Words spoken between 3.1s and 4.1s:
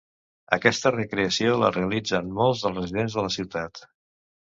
de la ciutat.